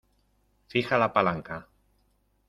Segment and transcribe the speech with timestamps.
[0.73, 1.59] fija la palanca.